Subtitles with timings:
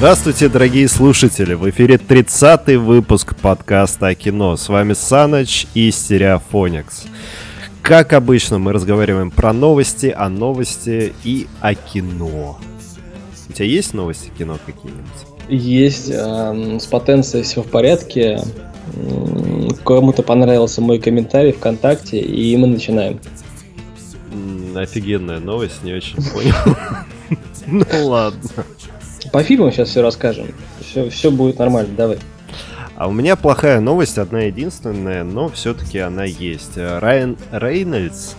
[0.00, 1.52] Здравствуйте, дорогие слушатели!
[1.52, 4.56] В эфире 30-й выпуск подкаста о кино.
[4.56, 7.04] С вами Саныч и Стереофоникс.
[7.82, 12.58] Как обычно, мы разговариваем про новости, о новости и о кино.
[13.50, 15.04] У тебя есть новости кино какие-нибудь?
[15.50, 16.08] Есть.
[16.10, 18.40] Э, с потенцией все в порядке.
[19.84, 23.20] Кому-то понравился мой комментарий ВКонтакте, и мы начинаем.
[24.74, 26.54] Офигенная новость, не очень понял.
[27.66, 28.40] Ну ладно.
[29.32, 30.48] По фильму сейчас все расскажем.
[30.80, 32.18] Все, все будет нормально, давай.
[32.96, 36.76] А у меня плохая новость, одна единственная, но все-таки она есть.
[36.76, 38.34] Райан Рейнольдс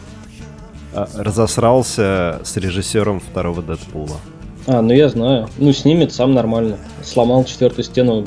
[0.94, 4.18] а, разосрался с режиссером второго Дэдпула.
[4.67, 5.49] А, ну я знаю.
[5.57, 6.77] Ну, снимет сам нормально.
[7.03, 8.25] Сломал четвертую стену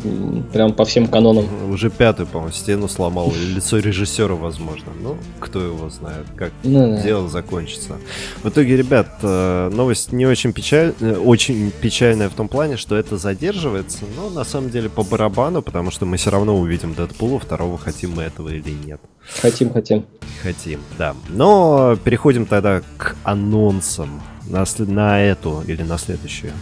[0.52, 1.46] прям по всем канонам.
[1.70, 3.30] Уже пятую, по-моему, стену сломал.
[3.30, 4.86] Или лицо режиссера, возможно.
[5.00, 7.02] Ну, кто его знает, как ну, да.
[7.02, 7.96] дело закончится.
[8.42, 12.96] В итоге, ребят, э, новость не очень печальная, э, очень печальная в том плане, что
[12.96, 17.38] это задерживается, но на самом деле по барабану, потому что мы все равно увидим Дэдпула
[17.38, 19.00] второго, хотим мы этого или нет.
[19.41, 20.05] Хотим, хотим.
[20.42, 21.14] Хотим, да.
[21.28, 26.53] Но переходим тогда к анонсам на, на эту или на следующую?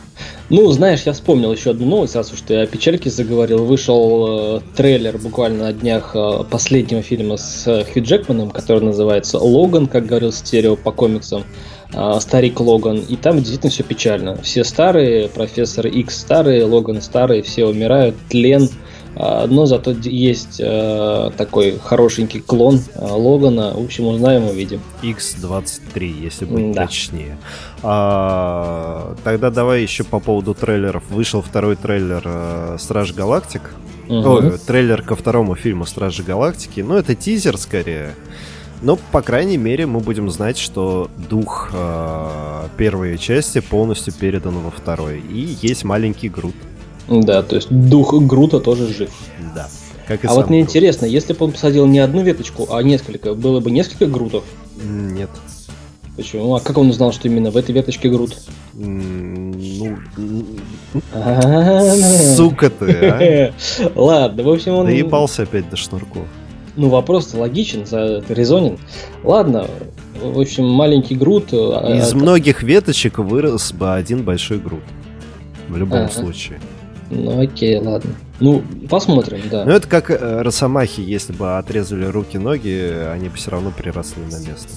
[0.48, 3.64] Ну, знаешь, я вспомнил еще одну новость, раз уж ты о печальке заговорил.
[3.64, 9.38] Вышел э, трейлер буквально на днях э, последнего фильма с э, Хью Джекманом, который называется
[9.38, 11.44] «Логан», как говорил Стерео по комиксам.
[11.92, 12.98] Э, старик Логан.
[12.98, 14.40] И там действительно все печально.
[14.42, 18.68] Все старые, профессор Икс старые, Логан старые, все умирают, тлен–
[19.14, 23.72] но зато есть э, такой хорошенький клон э, Логана.
[23.74, 24.80] В общем, узнаем, увидим.
[25.02, 26.86] X23, если быть да.
[26.86, 27.36] точнее.
[27.82, 31.02] А, тогда давай еще по поводу трейлеров.
[31.10, 33.74] Вышел второй трейлер э, Страж Галактик.
[34.08, 34.28] Угу.
[34.28, 36.80] Ой, трейлер ко второму фильму Стражи Галактики.
[36.80, 38.14] Ну, это тизер скорее.
[38.82, 44.70] Но, по крайней мере, мы будем знать, что дух э, первой части полностью передан во
[44.70, 45.20] второй.
[45.20, 46.54] И есть маленький Грут.
[47.20, 49.10] Да, то есть дух Грута тоже жив.
[49.54, 49.68] Да.
[50.06, 50.70] Как и а вот мне Грут.
[50.70, 54.44] интересно, если бы он посадил не одну веточку, а несколько, было бы несколько Грутов?
[54.82, 55.30] Нет.
[56.16, 56.54] Почему?
[56.54, 58.36] А как он узнал, что именно в этой веточке Грут?
[58.74, 59.96] Ну...
[62.36, 63.52] Сука ты, а?
[63.94, 64.86] Ладно, в общем он...
[64.86, 66.26] Доебался опять до шнурков.
[66.76, 67.84] Ну, вопрос логичен,
[68.28, 68.78] резонен.
[69.22, 69.66] Ладно,
[70.20, 71.48] в общем, маленький Грут...
[71.52, 74.82] А, Из многих веточек вырос бы один большой Грут.
[75.68, 76.60] В любом случае.
[77.14, 78.10] Ну окей, ладно.
[78.40, 79.64] Ну, посмотрим, да.
[79.64, 84.36] Ну это как э, росомахи, если бы отрезали руки-ноги, они бы все равно приросли на
[84.36, 84.68] место.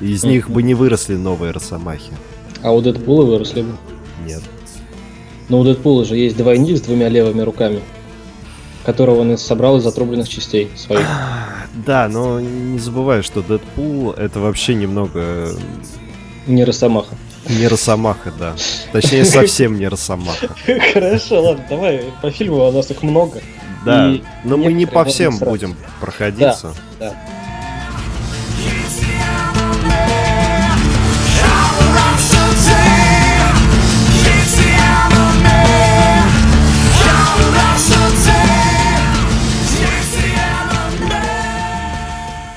[0.00, 2.12] Из них бы не выросли новые росомахи.
[2.62, 3.72] А у Дэдпула выросли бы?
[4.24, 4.42] Нет.
[5.48, 7.80] Но у Дэдпула же есть двойник с двумя левыми руками,
[8.84, 11.06] которого он собрал из отрубленных частей своих.
[11.84, 15.50] Да, но не забывай, что Дэдпул это вообще немного...
[16.46, 17.14] Не росомаха.
[17.58, 18.54] Не Росомаха, да.
[18.92, 20.48] Точнее, совсем не Росомаха.
[20.92, 23.40] Хорошо, ладно, давай по фильму у нас их много.
[23.84, 24.12] Да,
[24.44, 26.74] но мы не по всем будем проходиться.
[26.98, 27.16] Да, да.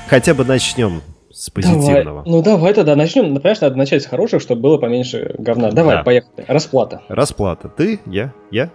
[0.08, 1.02] Хотя бы начнем
[1.44, 2.04] с позитивного.
[2.04, 2.22] Давай.
[2.26, 3.28] Ну давай тогда начнем.
[3.28, 5.70] Ну, понимаешь, надо начать с хороших, чтобы было поменьше говна.
[5.70, 6.02] Давай, да.
[6.02, 6.44] поехали.
[6.48, 7.02] Расплата.
[7.08, 7.68] Расплата.
[7.68, 8.70] Ты, я, я,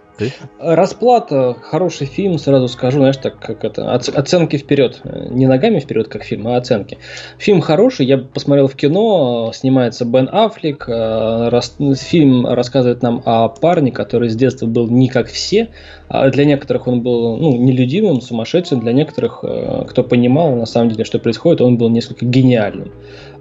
[0.58, 1.56] Расплата.
[1.62, 3.92] Хороший фильм, сразу скажу, знаешь, так как это.
[3.92, 5.00] Оценки вперед.
[5.04, 6.98] Не ногами вперед, как фильм, а оценки.
[7.38, 10.84] Фильм хороший, я посмотрел в кино, снимается Бен Аффлек.
[10.88, 11.60] Э,
[11.98, 15.68] фильм рассказывает нам о парне, который с детства был не как все.
[16.08, 18.80] А для некоторых он был ну, нелюдимым, сумасшедшим.
[18.80, 22.92] Для некоторых, э, кто понимал на самом деле, что происходит, он был несколько гениальным.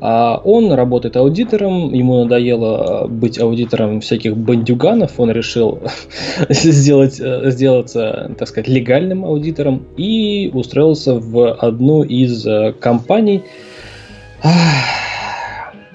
[0.02, 5.82] А он работает аудитором, ему надоело быть аудитором всяких бандюганов, он решил
[6.50, 13.44] сделать, э, сделаться, так сказать, легальным аудитором и устроился в одну из э, компаний.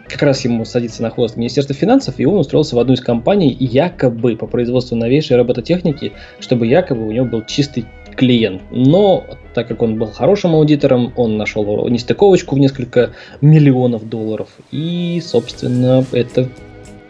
[0.07, 3.57] Как раз ему садится на хвост Министерство финансов, и он устроился в одну из компаний
[3.59, 7.87] якобы по производству новейшей робототехники, чтобы якобы у него был чистый
[8.17, 8.61] клиент.
[8.71, 14.49] Но так как он был хорошим аудитором, он нашел нестыковочку в несколько миллионов долларов.
[14.71, 16.49] И, собственно, это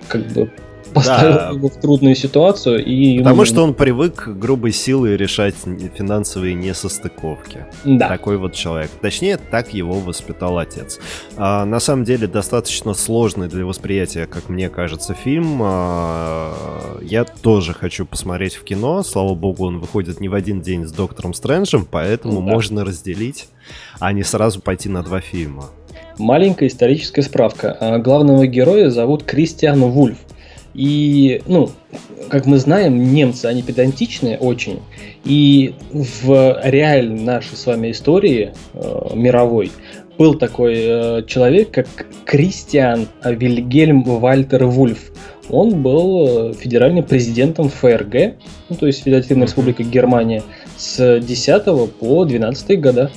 [0.09, 0.51] как бы
[1.05, 1.51] поставил да.
[1.51, 2.85] его в трудную ситуацию.
[2.85, 3.45] И Потому ему...
[3.45, 5.55] что он привык грубой силой решать
[5.97, 7.67] финансовые несостыковки.
[7.85, 8.09] Да.
[8.09, 8.91] Такой вот человек.
[9.01, 11.01] Точнее, так его воспитал отец.
[11.37, 15.61] А, на самом деле, достаточно сложный для восприятия, как мне кажется, фильм.
[15.63, 19.03] А, я тоже хочу посмотреть в кино.
[19.03, 22.41] Слава богу, он выходит не в один день с Доктором Стрэнджем, поэтому да.
[22.41, 23.49] можно разделить,
[23.99, 25.65] а не сразу пойти на два фильма.
[26.19, 27.77] Маленькая историческая справка.
[27.81, 30.19] А, главного героя зовут Кристиан Вульф.
[30.75, 31.71] И, ну,
[32.29, 34.81] как мы знаем, немцы, они педантичные очень.
[35.25, 39.71] И в реальной нашей с вами истории э, мировой
[40.19, 41.87] был такой э, человек, как
[42.25, 45.13] Кристиан Вильгельм Вальтер Вульф.
[45.49, 48.35] Он был э, федеральным президентом ФРГ,
[48.69, 50.43] ну, то есть Федеративная Республика Германия,
[50.77, 51.65] с 10
[51.99, 53.11] по 12 года.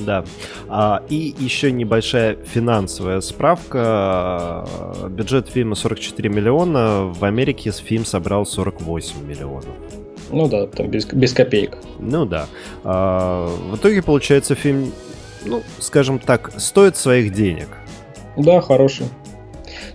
[0.00, 0.24] Да.
[0.68, 4.66] А, и еще небольшая финансовая справка.
[5.08, 7.04] Бюджет фильма 44 миллиона.
[7.04, 9.66] В Америке фильм собрал 48 миллионов.
[10.30, 11.78] Ну да, там без, без копеек.
[11.98, 12.46] Ну да.
[12.82, 14.92] А, в итоге получается фильм,
[15.44, 17.68] ну, скажем так, стоит своих денег.
[18.36, 19.06] Да, хороший.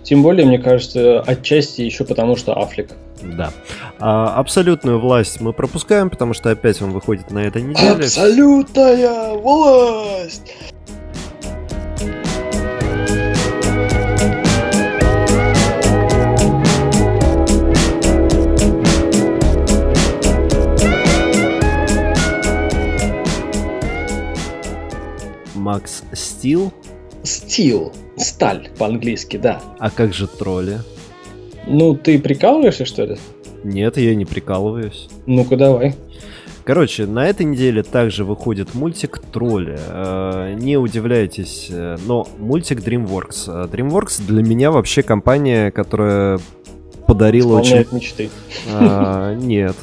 [0.02, 2.92] Тем более, мне кажется, отчасти еще потому, что Аффлек.
[3.22, 3.52] Да.
[3.98, 8.04] А, абсолютную власть мы пропускаем, потому что опять он выходит на этой неделе.
[8.04, 10.52] Абсолютная власть!
[25.54, 26.72] Макс Стил.
[27.22, 27.92] Стил.
[28.16, 29.60] Сталь по-английски, да.
[29.78, 30.80] А как же тролли?
[31.66, 33.16] Ну, ты прикалываешься, что ли?
[33.64, 35.08] Нет, я не прикалываюсь.
[35.26, 35.94] Ну-ка, давай.
[36.64, 39.78] Короче, на этой неделе также выходит мультик «Тролли».
[39.78, 43.48] Э, не удивляйтесь, э, но мультик DreamWorks.
[43.48, 46.38] Э, DreamWorks для меня вообще компания, которая
[47.12, 47.86] подарила очень...
[47.92, 48.30] мечты.
[48.68, 49.76] А, нет,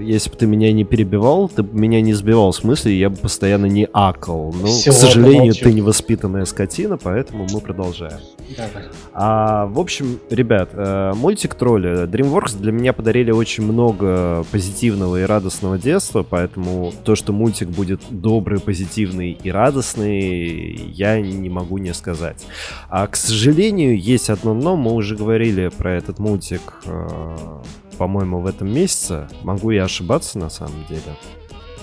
[0.00, 3.16] если бы ты меня не перебивал, ты бы меня не сбивал в смысле, я бы
[3.16, 4.54] постоянно не акал.
[4.60, 8.18] Но, Все, к сожалению, ты невоспитанная скотина, поэтому мы продолжаем.
[8.56, 8.84] Давай.
[9.12, 12.06] А, в общем, ребят, э, мультик Тролли.
[12.06, 18.00] DreamWorks для меня подарили очень много позитивного и радостного детства, поэтому то, что мультик будет
[18.10, 22.44] добрый, позитивный и радостный, я не могу не сказать.
[22.88, 26.33] А, к сожалению, есть одно но, мы уже говорили про этот мультик
[26.86, 27.62] э,
[27.98, 29.28] по-моему, в этом месяце.
[29.42, 31.02] Могу я ошибаться на самом деле?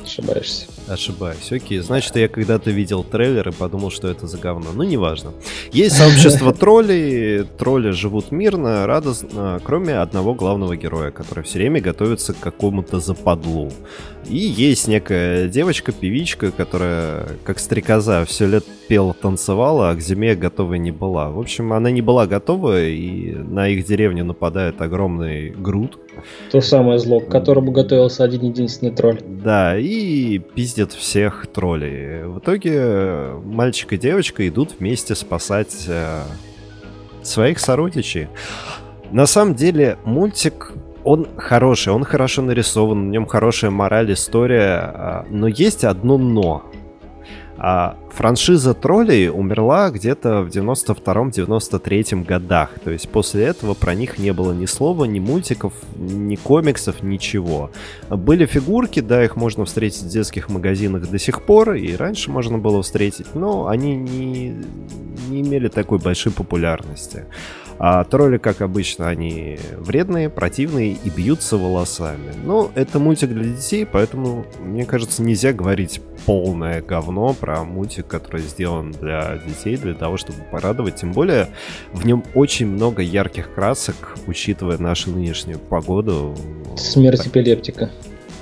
[0.03, 0.67] Ошибаешься.
[0.87, 1.79] Ошибаюсь, окей.
[1.79, 4.71] Значит, я когда-то видел трейлер и подумал, что это за говно.
[4.73, 5.31] Ну, неважно.
[5.71, 12.33] Есть сообщество троллей, тролли живут мирно, радостно, кроме одного главного героя, который все время готовится
[12.33, 13.71] к какому-то западлу.
[14.29, 20.79] И есть некая девочка-певичка, которая, как стрекоза, все лет пела, танцевала, а к зиме готовой
[20.79, 21.29] не была.
[21.29, 25.97] В общем, она не была готова, и на их деревню нападает огромный груд.
[26.51, 29.19] То самое зло, к которому готовился один единственный тролль.
[29.23, 30.39] Да, и
[30.71, 32.23] пиздят всех троллей.
[32.23, 36.23] В итоге мальчик и девочка идут вместе спасать э,
[37.23, 38.29] своих сородичей.
[39.11, 40.71] На самом деле, мультик
[41.03, 46.70] он хороший, он хорошо нарисован, в нем хорошая мораль, история, а, но есть одно но.
[47.63, 52.71] А франшиза троллей умерла где-то в 92-93 годах.
[52.83, 57.69] То есть после этого про них не было ни слова, ни мультиков, ни комиксов, ничего.
[58.09, 62.57] Были фигурки, да, их можно встретить в детских магазинах до сих пор, и раньше можно
[62.57, 64.55] было встретить, но они не,
[65.29, 67.25] не имели такой большой популярности.
[67.83, 72.31] А тролли, как обычно, они вредные, противные и бьются волосами.
[72.43, 78.41] Но это мультик для детей, поэтому, мне кажется, нельзя говорить полное говно про мультик, который
[78.41, 80.97] сделан для детей, для того, чтобы порадовать.
[80.97, 81.47] Тем более,
[81.91, 86.35] в нем очень много ярких красок, учитывая нашу нынешнюю погоду.
[86.77, 87.89] Смерть эпилептика.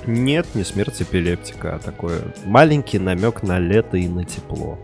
[0.06, 4.78] Нет, не смерть эпилептика, а такой маленький намек на лето и на тепло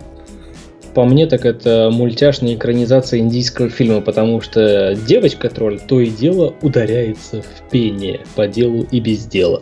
[0.97, 7.43] по мне, так это мультяшная экранизация индийского фильма, потому что девочка-тролль то и дело ударяется
[7.43, 9.61] в пение по делу и без дела.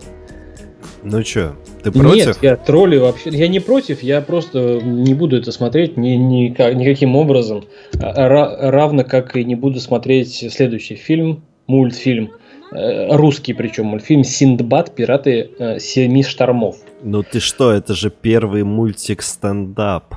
[1.02, 2.26] Ну чё, ты против?
[2.26, 3.30] Нет, я тролли вообще.
[3.30, 7.64] Я не против, я просто не буду это смотреть ни, ни, никаким образом.
[8.00, 12.30] А, равно как и не буду смотреть следующий фильм, мультфильм.
[12.70, 16.76] Э, русский причем мультфильм Синдбад Пираты э, Семи штормов.
[17.02, 20.14] Ну ты что, это же первый мультик стендап.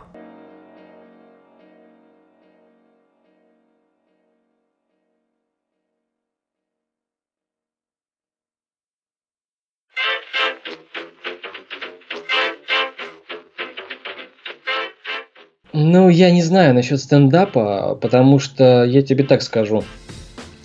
[15.80, 19.84] Ну, я не знаю насчет стендапа, потому что я тебе так скажу.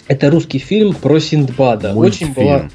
[0.08, 1.92] Это русский фильм про Синдбада.
[1.92, 2.30] Мультфильм.
[2.30, 2.70] Очень была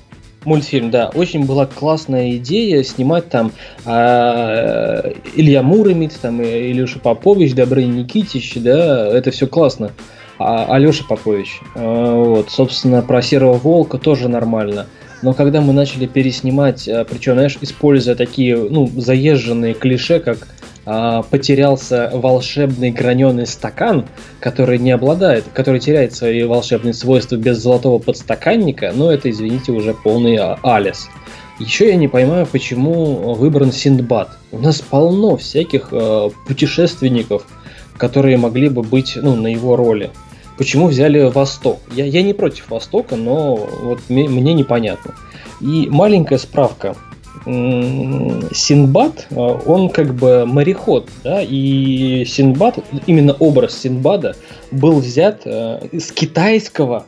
[0.45, 3.51] мультфильм, да, очень была классная идея снимать там
[3.85, 9.91] а, Илья Муромец, там Илюша Попович, Добрый Никитич, да, это все классно.
[10.37, 14.85] А, Алеша Попович, а, вот, собственно, про Серого Волка тоже нормально.
[15.23, 20.47] Но когда мы начали переснимать, а, причем, знаешь, используя такие, ну, заезженные клише, как
[20.89, 24.05] а, потерялся волшебный граненый стакан,
[24.39, 29.93] который не обладает, который теряет свои волшебные свойства без золотого подстаканника, но это, извините, уже
[29.93, 31.09] полный а, Алис.
[31.59, 34.29] Еще я не понимаю, почему выбран Синдбад.
[34.53, 37.45] У нас полно всяких э, путешественников,
[37.97, 40.11] которые могли бы быть ну, на его роли.
[40.57, 41.79] Почему взяли Восток?
[41.91, 45.15] Я, я не против Востока, но вот мне, мне непонятно.
[45.59, 46.95] И маленькая справка.
[47.47, 54.35] Синбад, а, он как бы мореход, да, и Синбад, именно образ Синбада
[54.71, 57.05] был взят э, из китайского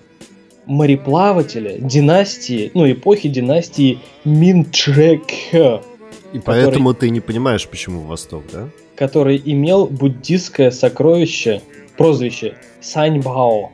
[0.65, 5.81] мореплавателя династии, ну, эпохи династии Минчжэкхэ.
[6.31, 8.69] И поэтому ты не понимаешь, почему Восток, да?
[8.96, 11.62] Который имел буддистское сокровище,
[11.98, 13.72] прозвище Саньбао.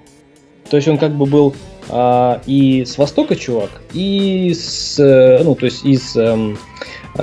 [0.69, 1.53] То есть он как бы был
[1.89, 6.57] а, и с Востока чувак, и с, э, ну, то есть из эм,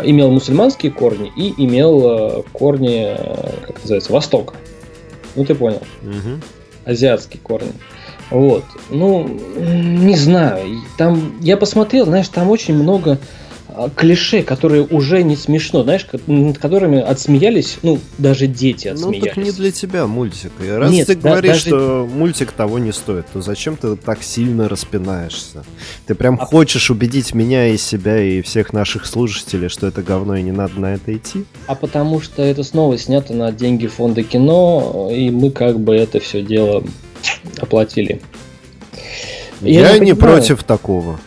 [0.03, 4.55] имел мусульманские корни и имел э, корни, э, как называется, Востока.
[5.35, 5.83] Ну, ты понял.
[6.03, 6.41] Угу.
[6.85, 7.73] Азиатские корни.
[8.31, 8.65] Вот.
[8.91, 9.29] Ну,
[9.59, 10.81] не знаю.
[10.97, 13.19] Там, я посмотрел, знаешь, там очень много
[13.97, 19.21] клише, которые уже не смешно, знаешь, над которыми отсмеялись, ну, даже дети отсмеялись.
[19.21, 20.53] Ну, так не для тебя мультик.
[20.65, 21.67] И раз Нет, ты да, говоришь, даже...
[21.69, 25.65] что мультик того не стоит, то зачем ты так сильно распинаешься?
[26.07, 26.45] Ты прям а...
[26.45, 30.81] хочешь убедить меня и себя, и всех наших слушателей, что это говно и не надо
[30.81, 31.45] на это идти?
[31.67, 36.21] А потому что это снова снято на деньги фонда кино, и мы как бы это
[36.21, 36.85] все дело
[37.59, 38.21] оплатили.
[39.61, 41.21] Я, Я не, не против такого.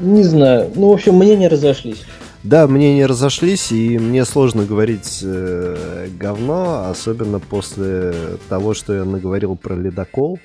[0.00, 0.70] Не знаю.
[0.74, 2.04] Ну, в общем, мнения разошлись.
[2.44, 8.14] Да, мнения разошлись, и мне сложно говорить э, говно, особенно после
[8.48, 10.38] того, что я наговорил про ледокол.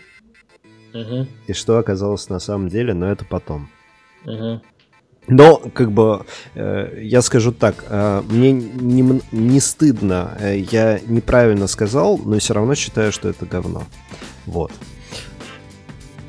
[0.93, 1.27] Угу.
[1.47, 3.69] И что оказалось на самом деле, но это потом.
[4.25, 4.61] Угу.
[5.27, 11.67] Но, как бы, э, я скажу так, э, мне не, не стыдно, э, я неправильно
[11.67, 13.83] сказал, но все равно считаю, что это говно.
[14.45, 14.71] Вот.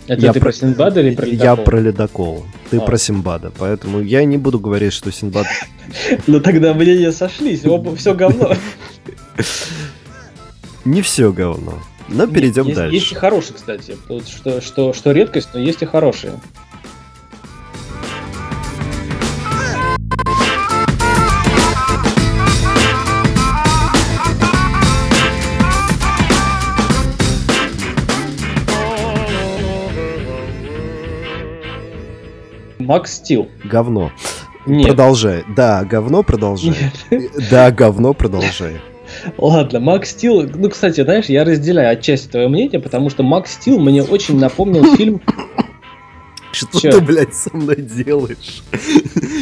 [0.06, 1.44] Это я ты про, про Синбада или про ледокол?
[1.44, 2.46] Я про ледокол.
[2.70, 2.80] Ты а.
[2.80, 3.52] про Синбада.
[3.58, 5.46] Поэтому я не буду говорить, что Синбад...
[6.26, 7.64] Ну тогда мнения сошлись.
[7.64, 8.54] Оба все говно.
[10.84, 11.78] Не все говно.
[12.08, 12.94] Но перейдем дальше.
[12.94, 13.96] Есть и хорошие, кстати.
[14.26, 16.34] Что, что, что редкость, но есть и хорошие.
[32.84, 33.48] Макс Стил.
[33.64, 34.12] Говно.
[34.66, 34.88] Нет.
[34.88, 35.44] Продолжай.
[35.56, 36.74] Да, говно продолжай.
[37.10, 37.30] Нет.
[37.50, 38.80] Да, говно продолжай.
[39.38, 43.78] Ладно, Макс Стил, ну, кстати, знаешь, я разделяю отчасти твое мнение, потому что Макс Стил
[43.78, 45.20] мне очень напомнил фильм...
[46.52, 46.92] Что Чё?
[46.92, 48.62] ты, блядь, со мной делаешь?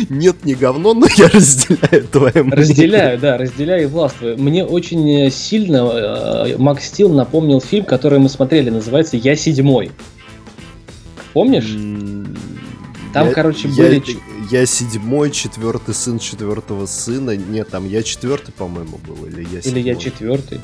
[0.08, 2.56] Нет, не говно, но я разделяю твое мнение.
[2.56, 4.38] Разделяю, да, разделяю и властвую.
[4.38, 9.90] Мне очень сильно э, Макс Стил напомнил фильм, который мы смотрели, называется «Я седьмой».
[11.34, 11.68] Помнишь?
[13.12, 14.02] Там, я, короче, я, были...
[14.50, 17.36] Я седьмой, четвертый сын четвертого сына.
[17.36, 19.26] Нет, там я четвертый, по-моему, был.
[19.26, 19.80] Или я седьмой.
[19.80, 20.60] Или я четвертый.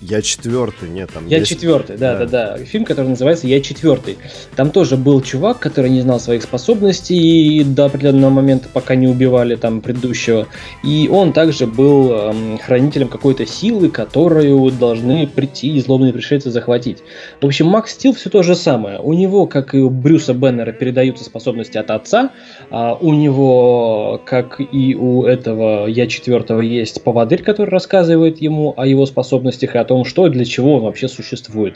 [0.00, 1.50] Я четвертый, нет, там Я есть...
[1.50, 2.64] четвертый, да, да, да, да.
[2.64, 4.16] Фильм, который называется Я четвертый.
[4.56, 9.08] Там тоже был чувак, который не знал своих способностей и до определенного момента, пока не
[9.08, 10.46] убивали там предыдущего.
[10.82, 16.98] И он также был эм, хранителем какой-то силы, которую должны прийти злобные пришельцы захватить.
[17.42, 19.00] В общем, Макс Стил все то же самое.
[19.00, 22.30] У него, как и у Брюса Беннера, передаются способности от отца.
[22.70, 28.86] А у него, как и у этого Я четвертого, есть поводырь, который рассказывает ему о
[28.86, 31.74] его способностях и о том, что для чего он вообще существует.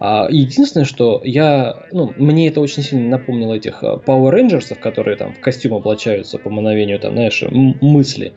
[0.00, 5.16] А, единственное, что я, ну, мне это очень сильно напомнило этих а, Power Rangers, которые
[5.16, 8.32] там в костюм облачаются по мановению, там, знаешь, мысли.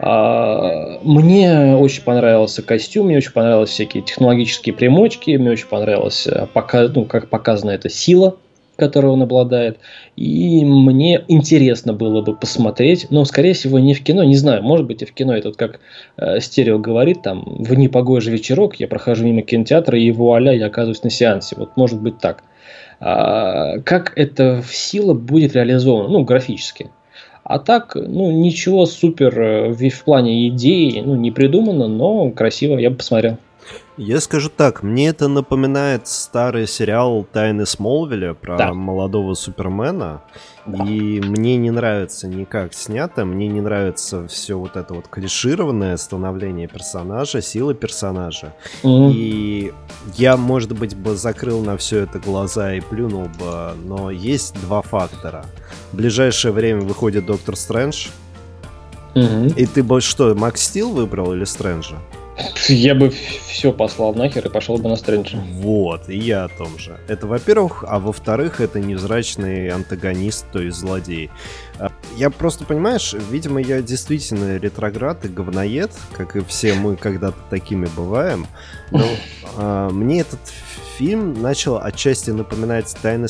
[0.00, 6.88] А, мне очень понравился костюм, мне очень понравились всякие технологические примочки, мне очень понравилось, пока,
[6.88, 8.34] ну, как показана эта сила
[8.76, 9.78] которой он обладает.
[10.16, 14.86] И мне интересно было бы посмотреть, но, скорее всего, не в кино, не знаю, может
[14.86, 15.36] быть и в кино.
[15.36, 15.80] Это вот как
[16.16, 21.02] э, Стерео говорит, там, в непогожий вечерок я прохожу мимо кинотеатра, и вуаля, я оказываюсь
[21.02, 21.56] на сеансе.
[21.58, 22.44] Вот может быть так.
[23.00, 26.08] А, как это в сила будет реализовано?
[26.08, 26.90] Ну, графически.
[27.44, 32.78] А так, ну, ничего супер э, в, в плане идеи, ну, не придумано, но красиво,
[32.78, 33.36] я бы посмотрел.
[33.96, 38.74] Я скажу так, мне это напоминает старый сериал «Тайны Смолвиля» про да.
[38.74, 40.22] молодого Супермена.
[40.66, 40.84] Да.
[40.84, 46.66] И мне не нравится никак снято, мне не нравится все вот это вот клишированное становление
[46.66, 48.54] персонажа, силы персонажа.
[48.82, 49.12] Mm-hmm.
[49.12, 49.72] И
[50.16, 54.82] я, может быть, бы закрыл на все это глаза и плюнул бы, но есть два
[54.82, 55.44] фактора.
[55.92, 58.08] В ближайшее время выходит Доктор Стрэндж,
[59.14, 59.54] Угу.
[59.56, 61.98] И ты бы что, Макс Стил выбрал или Стрэнджа?
[62.68, 65.38] Я бы все послал нахер и пошел бы на Стрэнджа.
[65.38, 66.98] Вот, и я о том же.
[67.08, 71.30] Это во-первых, а во-вторых, это невзрачный антагонист, то есть злодей.
[71.78, 77.38] А, я просто, понимаешь, видимо, я действительно ретроград и говноед, как и все мы когда-то
[77.50, 78.46] такими бываем.
[78.90, 79.04] Но
[79.56, 80.40] а, мне этот
[80.98, 83.28] фильм начал отчасти напоминать «Тайны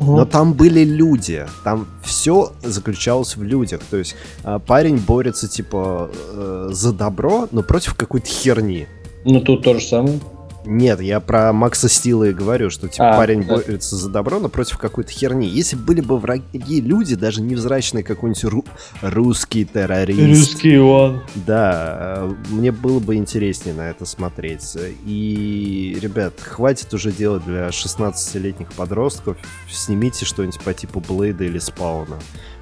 [0.00, 3.80] Смолвиля», но там были люди, там все заключалось в людях.
[3.90, 8.86] То есть а, парень борется типа э, за добро, но против какой-то херни.
[9.24, 10.18] Ну тут то же самое.
[10.64, 13.54] Нет, я про Макса Стила и говорю, что типа а, парень да.
[13.54, 15.46] борется за добро, но против какой-то херни.
[15.46, 18.68] Если были бы враги люди, даже невзрачный какой-нибудь ру-
[19.00, 20.52] русский террорист.
[20.52, 21.22] Русский он.
[21.34, 24.76] Да, э, мне было бы интереснее на это смотреть.
[25.06, 29.38] И, ребят, хватит уже делать для 16-летних подростков.
[29.70, 32.18] Снимите что-нибудь по типу Блейда или Спауна.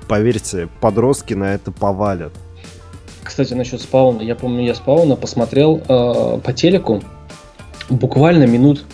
[0.07, 2.33] Поверьте, подростки на это повалят.
[3.25, 4.23] Кстати, насчет Спауна.
[4.23, 7.03] Я помню, я Спауна посмотрел э, по телеку
[7.89, 8.85] буквально минут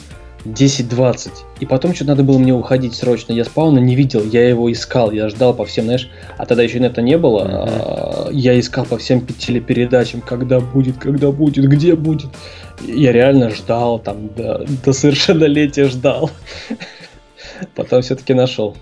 [0.45, 1.31] 10-20.
[1.61, 3.33] И потом что-то надо было мне уходить срочно.
[3.33, 6.79] Я спауна не видел, я его искал, я ждал по всем, знаешь, а тогда еще
[6.79, 7.45] это не было.
[7.45, 8.29] Mm-hmm.
[8.33, 12.31] Я искал по всем телепередачам, когда будет, когда будет, где будет.
[12.83, 16.31] Я реально ждал там до, до совершеннолетия ждал.
[17.75, 18.77] Потом все-таки нашел.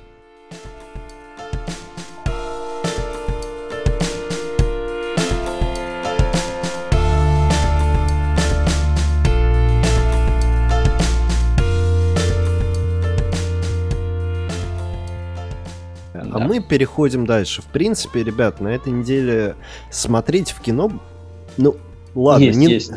[16.72, 17.60] Переходим дальше.
[17.60, 19.56] В принципе, ребят, на этой неделе
[19.90, 20.90] смотреть в кино,
[21.58, 21.76] ну,
[22.14, 22.72] ладно, есть, не...
[22.72, 22.92] есть.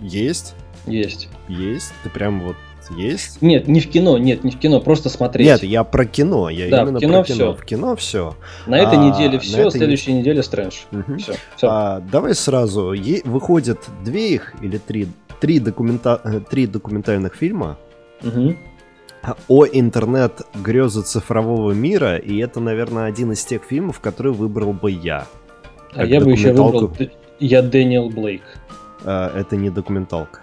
[0.00, 0.54] Есть?
[0.86, 1.28] Есть.
[1.46, 1.92] Есть?
[2.02, 2.56] Ты прям вот
[2.96, 3.42] есть?
[3.42, 5.46] Нет, не в кино, нет, не в кино, просто смотреть.
[5.46, 7.36] Нет, я про кино, я да, именно в кино про кино.
[7.36, 7.52] Все.
[7.52, 8.36] В кино все.
[8.66, 10.20] На этой а, неделе все, на следующей не...
[10.20, 10.76] неделе Стрэндж.
[10.90, 11.18] Угу.
[11.18, 11.68] Все, все.
[11.70, 12.94] А, давай сразу.
[12.94, 16.18] Е- выходят две их или три, три, документа...
[16.24, 17.76] Э, три документальных фильма.
[18.22, 18.56] Угу
[19.48, 24.90] о интернет грезы цифрового мира, и это, наверное, один из тех фильмов, который выбрал бы
[24.90, 25.26] я.
[25.94, 26.92] А я бы еще выбрал...
[27.40, 28.42] Я Дэниел Блейк.
[29.04, 30.40] А, это не документалка.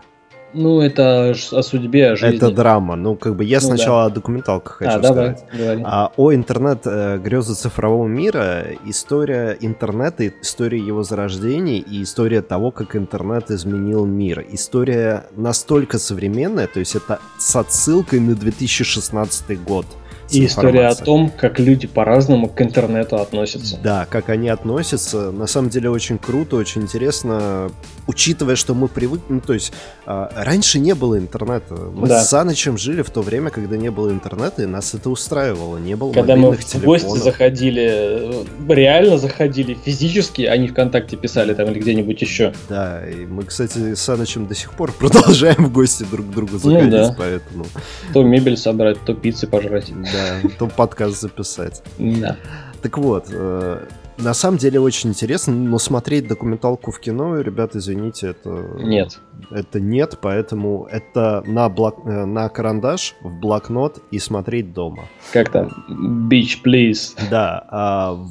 [0.55, 2.37] Ну, это о судьбе, о жизни.
[2.37, 2.95] Это драма.
[2.95, 4.05] Ну, как бы я ну, сначала да.
[4.05, 5.45] о документалках хочу а, сказать.
[5.51, 5.81] Давай.
[5.83, 12.71] А, о интернет э, грезы цифрового мира, история интернета, история его зарождения и история того,
[12.71, 14.45] как интернет изменил мир.
[14.49, 19.85] История настолько современная, то есть это с отсылкой на 2016 год.
[20.31, 23.77] И история о том, как люди по-разному к интернету относятся.
[23.83, 25.31] Да, как они относятся.
[25.31, 27.69] На самом деле очень круто, очень интересно,
[28.07, 29.25] учитывая, что мы привыкли...
[29.29, 29.71] Ну, то есть,
[30.05, 31.75] а, раньше не было интернета.
[31.75, 32.21] Мы да.
[32.21, 35.77] с Санычем жили в то время, когда не было интернета, и нас это устраивало.
[35.77, 37.03] Не было Когда мы в телефонов.
[37.03, 42.53] гости заходили, реально заходили физически, а не ВКонтакте писали там или где-нибудь еще.
[42.67, 46.57] Да, и мы, кстати, с Санычем до сих пор продолжаем в гости друг к другу
[46.57, 47.15] заходить, ну, да.
[47.17, 47.65] поэтому...
[48.13, 51.83] То мебель собрать, то пиццы пожрать да, то подкаст записать.
[51.97, 52.37] Да.
[52.81, 53.85] Так вот, э,
[54.17, 58.49] на самом деле очень интересно, но смотреть документалку в кино, ребята, извините, это...
[58.77, 59.19] Нет.
[59.51, 62.05] Это нет, поэтому это на, блок...
[62.05, 65.05] Э, на карандаш, в блокнот и смотреть дома.
[65.33, 65.69] Как там?
[66.29, 67.17] Beach, please.
[67.29, 68.25] Да, а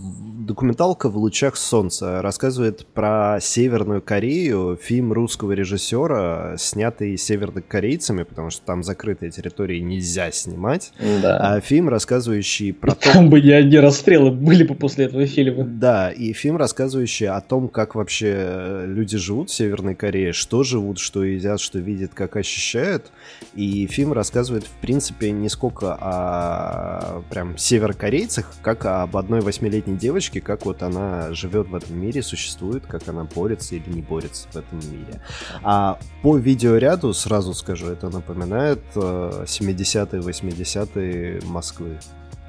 [0.44, 8.64] документалка «В лучах солнца» рассказывает про Северную Корею, фильм русского режиссера, снятый севернокорейцами, потому что
[8.64, 10.92] там закрытые территории нельзя снимать.
[11.22, 11.38] Да.
[11.38, 13.12] А фильм, рассказывающий про то...
[13.12, 15.64] Там бы не одни расстрелы были бы после этого фильма.
[15.64, 20.98] Да, и фильм, рассказывающий о том, как вообще люди живут в Северной Корее, что живут,
[20.98, 23.11] что едят, что видят, как ощущают.
[23.54, 30.34] И фильм рассказывает, в принципе, не сколько о прям северокорейцах, как об одной восьмилетней девочке,
[30.35, 34.49] девушки, как вот она живет в этом мире, существует, как она борется или не борется
[34.53, 35.20] в этом мире.
[35.62, 41.99] А по видеоряду, сразу скажу, это напоминает 70-е, 80-е Москвы,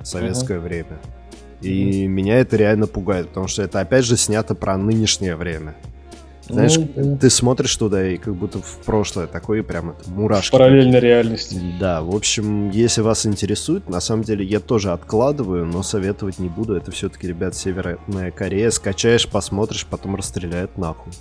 [0.04, 0.62] советское uh-huh.
[0.62, 1.00] время.
[1.62, 2.08] И uh-huh.
[2.08, 5.76] меня это реально пугает, потому что это опять же снято про нынешнее время.
[6.48, 10.52] Знаешь, ну, ты смотришь туда и как будто в прошлое такое прям это мурашки.
[10.52, 11.60] Параллельной реальности.
[11.80, 16.50] Да, в общем, если вас интересует, на самом деле я тоже откладываю, но советовать не
[16.50, 16.76] буду.
[16.76, 18.70] Это все-таки, ребят, Северная Корея.
[18.70, 21.14] Скачаешь, посмотришь, потом расстреляют нахуй.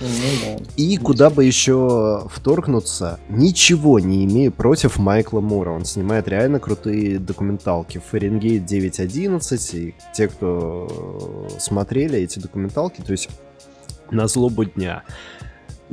[0.00, 0.06] Ну,
[0.44, 0.64] да.
[0.76, 5.70] И куда бы еще вторгнуться, ничего не имею против Майкла Мура.
[5.70, 8.00] Он снимает реально крутые документалки.
[8.10, 13.28] Фаренгейт 9.11 и те, кто смотрели эти документалки, то есть
[14.12, 15.02] на злобу дня.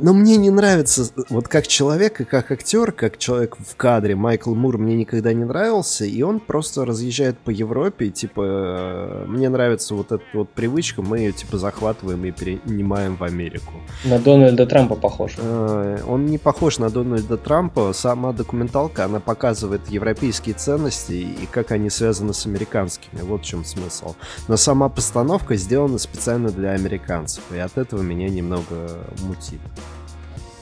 [0.02, 4.54] Но мне не нравится, вот как человек и как актер, как человек в кадре, Майкл
[4.54, 9.48] Мур мне никогда не нравился, и он просто разъезжает по Европе, и, типа, э, мне
[9.50, 13.72] нравится вот эта вот привычка, мы ее, типа, захватываем и перенимаем в Америку.
[14.04, 15.34] На Дональда Трампа похож.
[15.36, 21.72] Э, он не похож на Дональда Трампа, сама документалка, она показывает европейские ценности и как
[21.72, 24.14] они связаны с американскими, вот в чем смысл.
[24.48, 29.60] Но сама постановка сделана специально для американцев, и от этого меня немного мутит.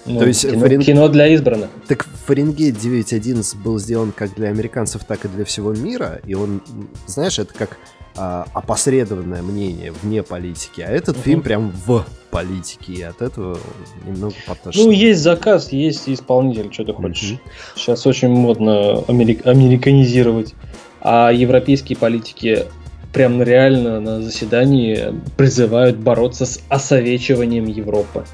[0.09, 0.81] Ну, То есть кино, Фарен...
[0.81, 1.71] кино для избранных.
[1.87, 6.21] Так Фаренгейт 9.11 был сделан как для американцев, так и для всего мира.
[6.27, 6.62] И он,
[7.07, 7.79] знаешь, это как
[8.16, 10.81] а, опосредованное мнение вне политики.
[10.81, 11.23] А этот угу.
[11.23, 12.92] фильм прям в политике.
[12.92, 13.59] И от этого
[14.07, 14.83] немного потошно.
[14.83, 17.33] Ну, есть заказ, есть исполнитель, что ты хочешь.
[17.33, 17.40] Угу.
[17.77, 19.47] Сейчас очень модно америк...
[19.47, 20.55] американизировать.
[21.01, 22.66] А европейские политики
[23.12, 28.25] прям реально на заседании призывают бороться с осовечиванием Европы.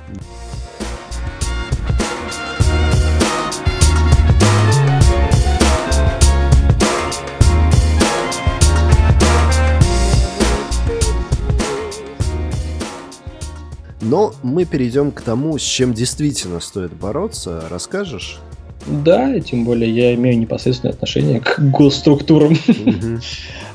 [14.15, 17.65] Но мы перейдем к тому, с чем действительно стоит бороться.
[17.69, 18.39] Расскажешь?
[18.87, 22.57] Да, тем более я имею непосредственное отношение к госструктурам.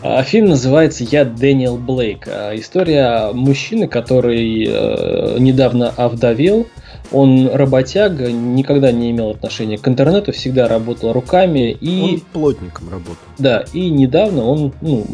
[0.02, 2.26] А, фильм называется «Я Дэниел Блейк».
[2.30, 6.68] А, история мужчины, который э, недавно овдовел.
[7.12, 12.02] Он работяга, никогда не имел отношения к интернету, всегда работал руками и...
[12.02, 13.18] Он плотником работал.
[13.38, 15.06] Да, и недавно он, ну,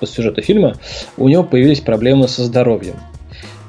[0.00, 0.76] по сюжету фильма,
[1.16, 2.96] у него появились проблемы со здоровьем.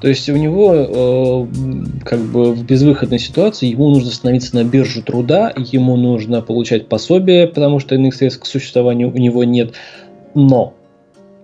[0.01, 5.01] То есть у него э, как бы в безвыходной ситуации ему нужно становиться на биржу
[5.01, 9.73] труда, ему нужно получать пособие, потому что иных средств к существованию у него нет.
[10.35, 10.75] Но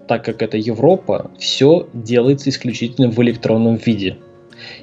[0.08, 4.18] так как это Европа, все делается исключительно в электронном виде.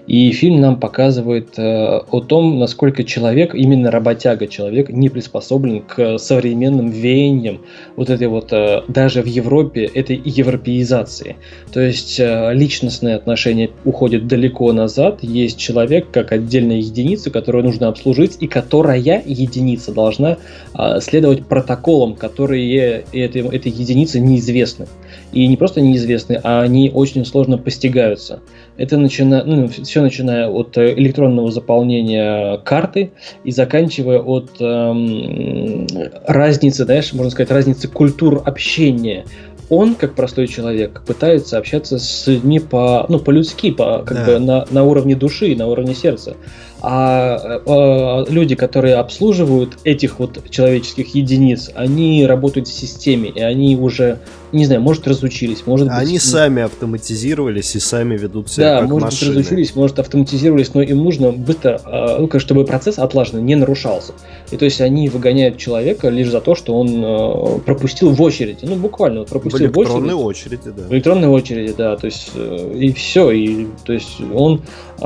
[0.07, 6.19] И фильм нам показывает э, о том, насколько человек, именно работяга человек, не приспособлен к
[6.19, 7.61] современным веяниям
[7.97, 11.37] вот этой вот, э, даже в Европе, этой европеизации.
[11.73, 17.89] То есть э, личностные отношения уходят далеко назад, есть человек как отдельная единица, которую нужно
[17.89, 20.39] обслужить, и которая единица должна
[20.75, 24.87] э, следовать протоколам, которые этой, этой единице неизвестны.
[25.33, 28.41] И не просто неизвестны, а они очень сложно постигаются.
[28.77, 29.45] Это начина...
[29.45, 33.11] ну, все начиная от э, электронного заполнения карты
[33.43, 35.87] и заканчивая от эм,
[36.27, 39.25] разницы, знаешь, можно сказать, разницы культур общения.
[39.69, 44.25] Он, как простой человек, пытается общаться с людьми по, ну, по-людски, по, как да.
[44.27, 46.37] бы на, на уровне души, на уровне сердца.
[46.83, 53.77] А, а люди, которые обслуживают этих вот человеческих единиц, они работают в системе, и они
[53.77, 54.19] уже,
[54.53, 55.97] не знаю, может разучились, может быть...
[55.97, 59.31] Они сами автоматизировались и сами ведут себя да, как может машины.
[59.31, 64.13] быть разучились, может автоматизировались, но им нужно быстро, а, ну, чтобы процесс отлаженный не нарушался.
[64.51, 68.65] И то есть они выгоняют человека лишь за то, что он а, пропустил в очереди,
[68.65, 70.83] ну буквально вот пропустил в, в электронной очереди, да.
[70.83, 74.63] В электронной очереди, да, то есть э, и все, и то есть он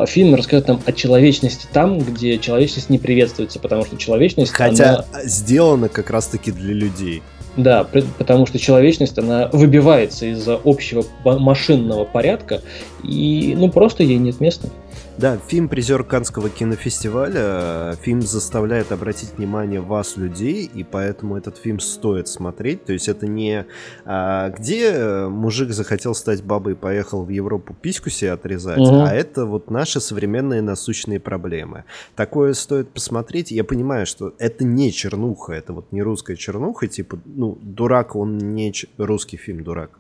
[0.07, 4.53] фильм рассказывает нам о человечности там, где человечность не приветствуется, потому что человечность...
[4.53, 5.25] Хотя она...
[5.25, 7.23] сделана как раз-таки для людей.
[7.57, 7.87] Да,
[8.19, 12.63] потому что человечность, она выбивается из-за общего машинного порядка,
[13.05, 14.69] и ну просто ей нет места.
[15.17, 17.97] Да, фильм призер Канского кинофестиваля.
[18.03, 22.85] Фильм заставляет обратить внимание вас, людей, и поэтому этот фильм стоит смотреть.
[22.85, 23.65] То есть это не
[24.05, 29.03] а, где мужик захотел стать бабой и поехал в Европу письку себе отрезать, угу.
[29.03, 31.85] а это вот наши современные насущные проблемы.
[32.17, 33.53] Такое стоит посмотреть.
[33.53, 38.37] Я понимаю, что это не чернуха, это вот не русская чернуха, типа, ну, дурак, он
[38.39, 38.89] не ч...
[38.99, 39.91] русский фильм дурак.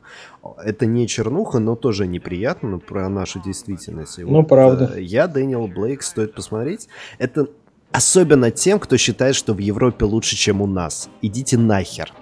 [0.64, 4.18] Это не чернуха, но тоже неприятно про нашу действительность.
[4.18, 4.92] И ну, вот, правда.
[4.96, 6.88] Э, я, Дэниел Блейк, стоит посмотреть.
[7.18, 7.48] Это
[7.92, 11.08] особенно тем, кто считает, что в Европе лучше, чем у нас.
[11.22, 12.12] Идите нахер.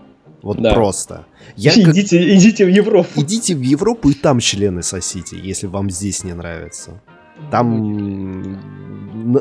[0.42, 0.74] Вот да.
[0.74, 1.26] просто.
[1.56, 2.28] Я идите, как...
[2.28, 3.08] идите в Европу.
[3.16, 7.00] Идите в Европу и там члены сосите, если вам здесь не нравится.
[7.50, 8.60] Там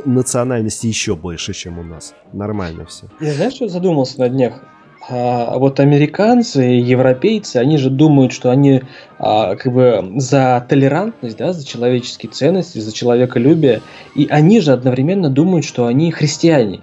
[0.06, 2.14] национальности еще больше, чем у нас.
[2.34, 3.08] Нормально все.
[3.20, 4.64] Я знаешь, что задумался на днях?
[5.10, 8.84] А вот американцы, европейцы, они же думают, что они
[9.18, 13.82] а, как бы за толерантность, да, за человеческие ценности, за человеколюбие,
[14.16, 16.82] и они же одновременно думают, что они христиане.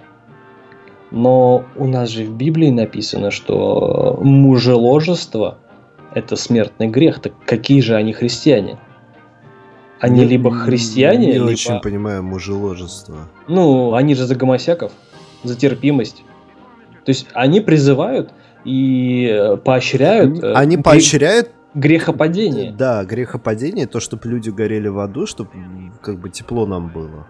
[1.11, 5.57] Но у нас же в Библии написано, что мужеложество–
[6.13, 7.19] это смертный грех.
[7.19, 8.77] Так какие же они христиане?
[9.99, 11.45] Они не, либо христиане, не либо...
[11.45, 13.17] очень понимаю мужеложество.
[13.47, 14.91] Ну, они же за гомосяков,
[15.43, 16.23] за терпимость.
[17.09, 18.29] То есть они призывают
[18.65, 20.43] и э, поощряют...
[20.43, 22.71] Э, они поощряют грехопадение.
[22.71, 25.49] Да, грехопадение, то, чтобы люди горели в аду, чтобы
[26.03, 27.25] как бы тепло нам было.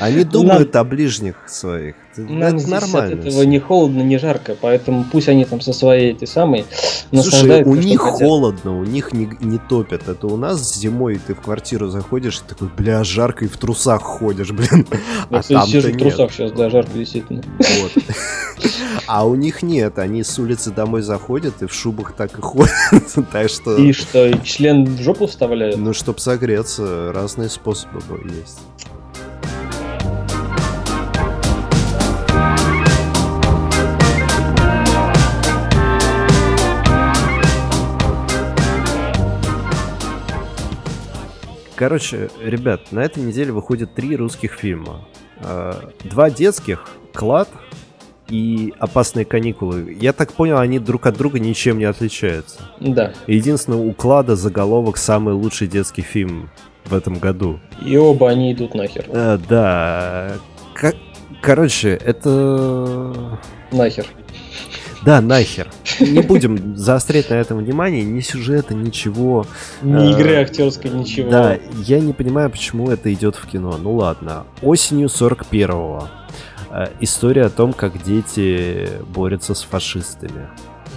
[0.00, 1.96] Они думают о ближних своих.
[2.16, 3.20] Нам это нормально.
[3.20, 6.64] От этого не холодно, не жарко, поэтому пусть они там со своей этой самой
[7.10, 10.08] Слушай, у них холодно, у них не, не топят.
[10.08, 14.02] Это у нас зимой ты в квартиру заходишь и такой, бля, жарко и в трусах
[14.02, 14.86] ходишь, блин.
[15.30, 17.42] Я, а кстати, сижу в трусах сейчас, да, жарко действительно.
[17.58, 18.04] Вот.
[19.06, 22.72] А у них нет, они с улицы домой заходят и в шубах так и ходят.
[23.32, 23.76] так что...
[23.76, 25.76] И что, член в жопу вставляют?
[25.76, 28.60] Ну, чтоб согреться, разные способы есть.
[41.76, 45.04] Короче, ребят, на этой неделе выходит три русских фильма.
[45.40, 47.48] А, два детских, «Клад»
[48.28, 49.96] и «Опасные каникулы».
[50.00, 52.60] Я так понял, они друг от друга ничем не отличаются.
[52.80, 53.12] Да.
[53.26, 56.50] Единственное, у «Клада» заголовок «Самый лучший детский фильм
[56.84, 57.58] в этом году».
[57.84, 59.06] И оба они идут нахер.
[59.08, 60.36] А, да.
[60.74, 60.94] Как...
[61.42, 63.38] Короче, это...
[63.72, 64.06] Нахер.
[65.04, 65.70] Да, нахер.
[66.00, 69.46] Не будем заострять на этом внимание, ни сюжета, ничего.
[69.82, 71.30] Ни игры актерской, ничего.
[71.30, 73.76] Да, я не понимаю, почему это идет в кино.
[73.76, 74.44] Ну ладно.
[74.62, 76.08] Осенью 41-го.
[76.70, 80.48] Э, история о том, как дети борются с фашистами.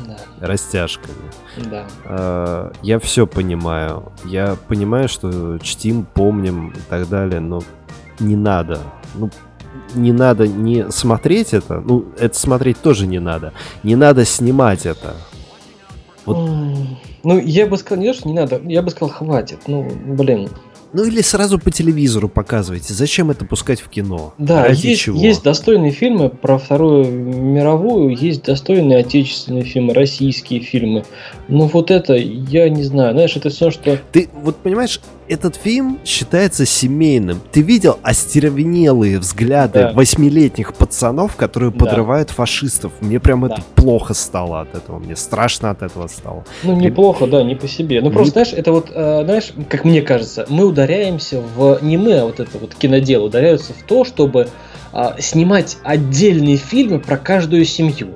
[0.05, 0.17] Да.
[0.39, 1.31] Растяжками.
[1.69, 1.85] Да.
[2.05, 4.11] Э, я все понимаю.
[4.25, 7.61] Я понимаю, что чтим, помним и так далее, но
[8.19, 8.79] не надо.
[9.15, 9.29] Ну,
[9.95, 13.54] не надо не смотреть это, ну, это смотреть тоже не надо.
[13.84, 15.15] Не надо снимать это.
[16.26, 16.50] Вот.
[17.23, 19.60] Ну, я бы сказал, не то, что не надо, я бы сказал, хватит.
[19.67, 20.50] Ну, блин,
[20.93, 22.93] ну или сразу по телевизору показывайте.
[22.93, 24.34] Зачем это пускать в кино?
[24.38, 25.19] Да, Ради есть, чего?
[25.19, 31.04] есть достойные фильмы про Вторую мировую, есть достойные отечественные фильмы, российские фильмы.
[31.50, 34.00] Но вот это, я не знаю, знаешь, это все, что...
[34.12, 37.41] Ты вот понимаешь, этот фильм считается семейным.
[37.51, 40.73] Ты видел остервенелые взгляды восьмилетних да.
[40.73, 41.85] пацанов, которые да.
[41.85, 42.93] подрывают фашистов.
[43.01, 43.55] Мне прям да.
[43.55, 44.99] это плохо стало от этого.
[44.99, 46.45] Мне страшно от этого стало.
[46.63, 48.01] Ну, неплохо, да, не по себе.
[48.01, 48.45] Ну, просто, не...
[48.45, 51.79] знаешь, это вот, э, знаешь, как мне кажется, мы ударяемся в...
[51.81, 54.47] Не мы, а вот это вот кинодело ударяются в то, чтобы
[54.93, 58.15] э, снимать отдельные фильмы про каждую семью.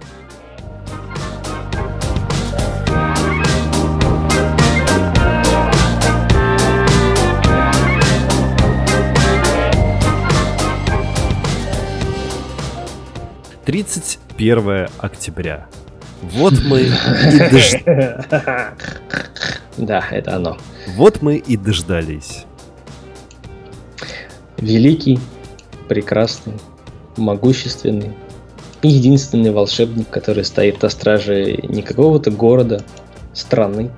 [13.72, 15.66] Тридцать первое октября.
[16.22, 16.90] Вот мы и
[17.40, 17.82] дождались.
[19.78, 20.58] Да, это оно.
[20.98, 22.44] Вот мы и дождались.
[24.58, 25.20] Великий,
[25.88, 26.56] прекрасный,
[27.16, 28.12] могущественный
[28.82, 32.84] и единственный волшебник, который стоит на страже не какого-то города,
[33.34, 33.90] страны,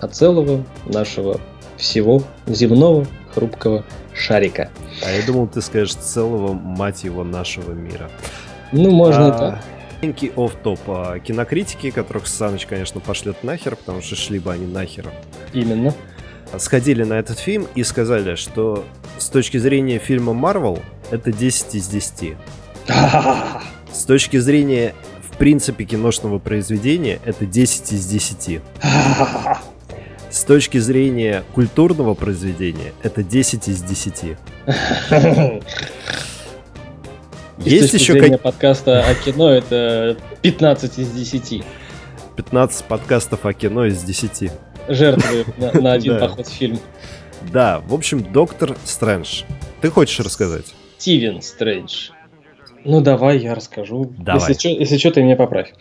[0.00, 1.40] а целого нашего
[1.76, 3.84] всего земного хрупкого
[4.14, 4.70] шарика.
[5.04, 8.08] А я думал, ты скажешь целого, мать его, нашего мира.
[8.72, 9.64] Ну, можно а, и так.
[10.00, 10.80] Маленький оф-топ.
[10.88, 15.10] А, кинокритики, которых Саныч, конечно, пошлет нахер, потому что шли бы они нахер.
[15.52, 15.94] Именно.
[16.58, 18.84] Сходили на этот фильм и сказали, что
[19.18, 22.34] с точки зрения фильма Marvel это 10 из 10.
[23.92, 24.94] С точки зрения,
[25.30, 28.60] в принципе, киношного произведения это 10 из 10.
[30.30, 34.36] С точки зрения культурного произведения это 10 из 10.
[37.58, 38.40] Есть еще как...
[38.40, 41.64] подкаста о кино это 15 из 10.
[42.36, 44.50] 15 подкастов о кино из 10.
[44.88, 46.78] Жертвы на, на один поход в фильм.
[47.52, 49.42] Да, в общем, Доктор Стрэндж.
[49.80, 50.74] Ты хочешь рассказать?
[50.98, 52.10] Стивен Стрэндж.
[52.84, 54.12] Ну, давай я расскажу.
[54.18, 54.40] Давай.
[54.40, 55.72] Если, что, если что, ты меня поправь.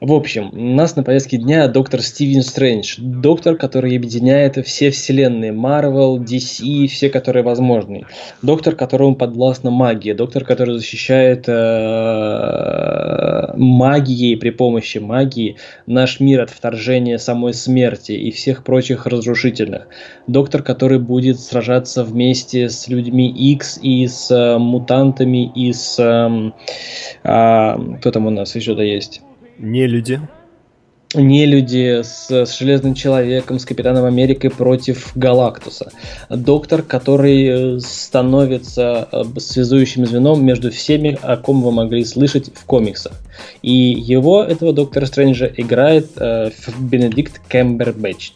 [0.00, 2.96] В общем, у нас на повестке дня доктор Стивен Стрэндж.
[2.98, 5.52] Доктор, который объединяет все вселенные.
[5.52, 8.06] Marvel, DC, все, которые возможны.
[8.42, 10.14] Доктор, которому подвластна магия.
[10.14, 11.52] Доктор, который защищает э,
[13.54, 19.86] магией, при помощи магии, наш мир от вторжения самой смерти и всех прочих разрушительных.
[20.26, 25.98] Доктор, который будет сражаться вместе с людьми X и с э, мутантами, и с...
[27.24, 29.22] А, кто там у нас еще-то есть?
[29.58, 30.20] Не люди.
[31.14, 35.90] Не люди с, с Железным Человеком, с Капитаном Америкой против Галактуса.
[36.28, 42.64] Доктор, который э, становится э, связующим звеном между всеми, о ком вы могли слышать в
[42.66, 43.14] комиксах.
[43.62, 48.32] И его, этого Доктора Стрэнджа, играет э, Бенедикт Кэмбербэтч.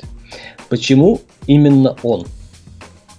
[0.70, 2.25] Почему именно он?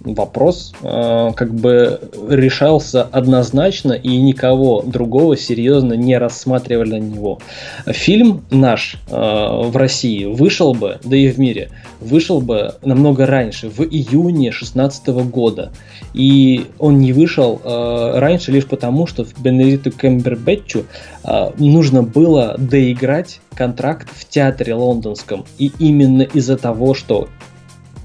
[0.04, 7.38] Вопрос э, как бы решался однозначно, и никого другого серьезно не рассматривали на него.
[7.86, 13.68] Фильм наш э, в России вышел бы, да и в мире, вышел бы намного раньше,
[13.68, 15.72] в июне 2016 года.
[16.12, 20.84] И он не вышел э, раньше лишь потому, что Бенедикту Кембербэтчу
[21.24, 25.44] э, нужно было доиграть контракт в театре лондонском.
[25.58, 27.28] И именно из-за того, что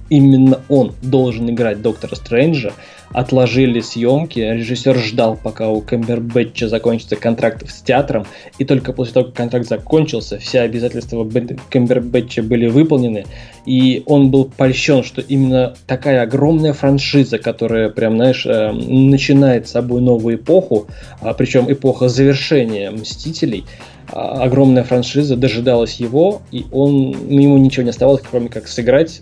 [0.10, 2.74] именно он должен играть Доктора Стрэнджа,
[3.12, 8.26] отложили съемки, режиссер ждал, пока у Кэмбербэтча закончится контракт с театром,
[8.58, 11.28] и только после того, как контракт закончился, все обязательства
[11.70, 13.26] Кэмбербэтча были выполнены,
[13.66, 19.72] и он был польщен, что именно такая огромная франшиза, которая прям, знаешь, э, начинает с
[19.72, 20.88] собой новую эпоху,
[21.22, 23.66] а причем эпоха завершения Мстителей,
[24.12, 29.22] а, огромная франшиза дожидалась его, и он, ему ничего не оставалось, кроме как сыграть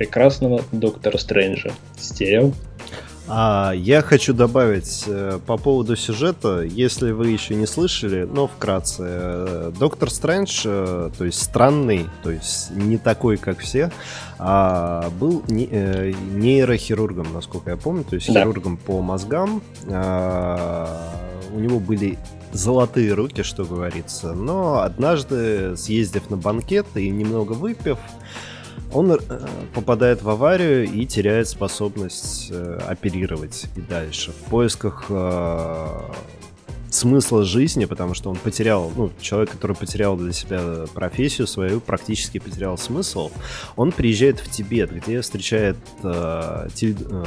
[0.00, 1.72] прекрасного Доктора Стрэнджа.
[1.98, 2.52] Стерео.
[3.28, 9.02] А, я хочу добавить э, по поводу сюжета, если вы еще не слышали, но вкратце.
[9.06, 13.92] Э, Доктор Стрэндж, э, то есть странный, то есть не такой, как все,
[14.38, 18.40] а, был не, э, нейрохирургом, насколько я помню, то есть да.
[18.40, 19.62] хирургом по мозгам.
[19.86, 21.12] А,
[21.52, 22.18] у него были
[22.52, 24.32] золотые руки, что говорится.
[24.32, 27.98] Но однажды, съездив на банкет и немного выпив,
[28.92, 29.18] он э,
[29.74, 34.32] попадает в аварию и теряет способность э, оперировать и дальше.
[34.32, 36.00] В поисках э,
[36.90, 42.38] смысла жизни, потому что он потерял, ну, человек, который потерял для себя профессию свою, практически
[42.38, 43.30] потерял смысл,
[43.76, 47.24] он приезжает в Тибет, где встречает э, Тиль, э,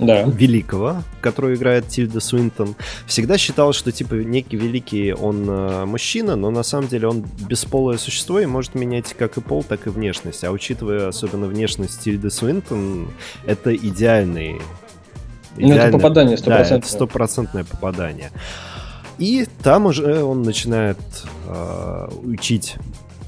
[0.00, 0.22] да.
[0.22, 2.74] великого, который играет Тильда Суинтон,
[3.06, 7.98] всегда считал, что типа некий великий он э, мужчина, но на самом деле он бесполое
[7.98, 10.44] существо и может менять как и пол, так и внешность.
[10.44, 13.08] А учитывая особенно внешность Тильды Суинтон,
[13.46, 14.60] это идеальный
[15.56, 16.80] ну, это попадание стопроцентное.
[16.80, 18.30] Да, стопроцентное попадание.
[19.18, 20.98] И там уже он начинает
[21.46, 22.76] э, учить,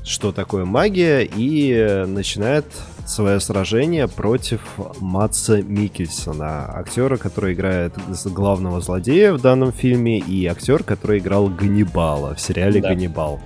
[0.04, 2.64] что такое магия, и начинает
[3.06, 4.60] свое сражение против
[5.00, 12.34] Матса Микельсона, актера, который играет главного злодея в данном фильме, и актер, который играл Ганнибала
[12.34, 12.88] в сериале да.
[12.88, 13.40] «Ганнибал».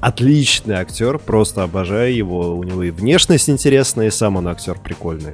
[0.00, 2.56] Отличный актер, просто обожаю его.
[2.56, 5.32] У него и внешность интересная, и сам он актер прикольный.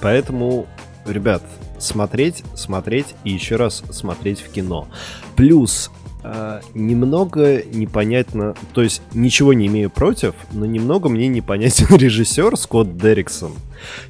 [0.00, 0.66] Поэтому,
[1.04, 1.42] ребят,
[1.78, 4.88] смотреть, смотреть и еще раз смотреть в кино.
[5.36, 5.90] Плюс
[6.22, 12.96] э, немного непонятно, то есть ничего не имею против, но немного мне непонятен режиссер Скотт
[12.96, 13.52] Дерриксон.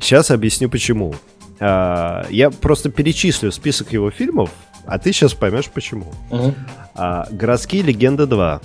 [0.01, 1.15] Сейчас объясню почему.
[1.61, 4.51] Э, я просто перечислю список его фильмов,
[4.87, 6.13] а ты сейчас поймешь почему.
[6.31, 6.55] Угу.
[6.97, 8.61] Э, «Городские легенды 2»,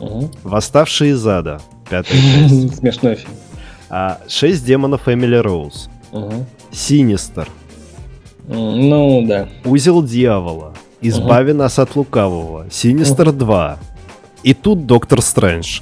[0.00, 0.30] угу.
[0.42, 2.76] «Восставшие из ада», пятая часть.
[2.76, 3.32] Смешной фильм.
[3.90, 5.88] А, «Шесть демонов Эмили Роуз».
[6.70, 7.48] «Синистер»,
[8.48, 9.48] ну, да.
[9.64, 10.74] Узел дьявола.
[11.02, 11.58] Избави угу.
[11.58, 12.66] нас от лукавого.
[12.70, 13.38] Синистер угу.
[13.38, 13.78] 2.
[14.44, 15.80] И тут Доктор Стрэндж.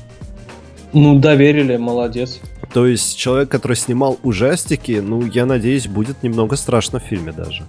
[0.92, 2.40] Ну, доверили, молодец.
[2.72, 7.64] То есть человек, который снимал ужастики, ну, я надеюсь, будет немного страшно в фильме даже.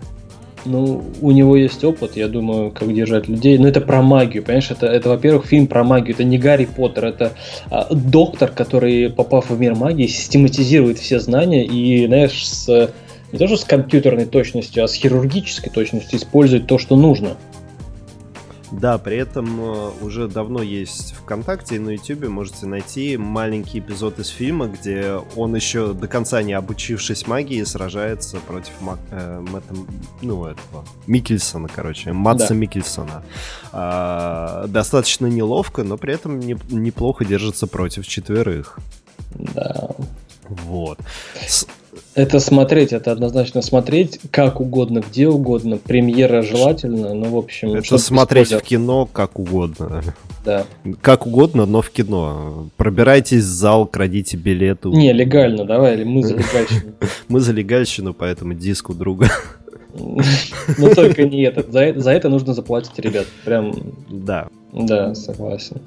[0.64, 3.58] Ну, у него есть опыт, я думаю, как держать людей.
[3.58, 4.70] Но это про магию, понимаешь?
[4.70, 6.14] Это, это во-первых, фильм про магию.
[6.14, 7.32] Это не Гарри Поттер, это
[7.70, 12.92] а, доктор, который, попав в мир магии, систематизирует все знания и, знаешь, с
[13.32, 17.38] не то что с компьютерной точностью, а с хирургической точностью использовать то, что нужно.
[18.72, 24.20] Да, при этом э, уже давно есть ВКонтакте и на Ютубе можете найти маленький эпизод
[24.20, 29.76] из фильма, где он еще до конца не обучившись магии сражается против Мак, э, Мэтта,
[30.22, 32.56] ну, этого, Микельсона, короче, Матса да.
[32.56, 33.24] Микельсона.
[33.74, 38.80] А, достаточно неловко, но при этом не, неплохо держится против четверых.
[39.36, 39.90] Да.
[40.66, 41.00] Вот.
[42.14, 45.78] Это смотреть, это однозначно смотреть как угодно, где угодно.
[45.78, 47.74] Премьера желательно, ну, в общем...
[47.74, 50.04] Это смотреть в кино как угодно.
[50.44, 50.66] Да.
[51.02, 52.70] Как угодно, но в кино.
[52.76, 54.90] Пробирайтесь в зал, крадите билеты.
[54.90, 56.94] Не, легально, давай, мы за легальщину.
[57.30, 59.30] Мы за легальщину, поэтому диск у друга.
[60.78, 61.70] Ну, только не этот.
[61.74, 63.26] За это нужно заплатить, ребят.
[63.44, 63.74] Прям...
[64.10, 64.48] Да.
[64.72, 65.82] Да, согласен.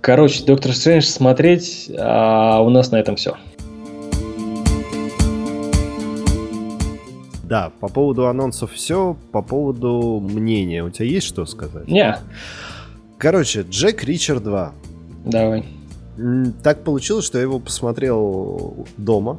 [0.00, 3.36] Короче, Доктор Стрэндж смотреть, а у нас на этом все.
[7.48, 10.82] Да, по поводу анонсов все, по поводу мнения.
[10.82, 11.88] У тебя есть что сказать?
[11.88, 12.18] Не.
[13.18, 14.72] Короче, Джек Ричард 2.
[15.26, 15.64] Давай.
[16.62, 19.38] Так получилось, что я его посмотрел дома.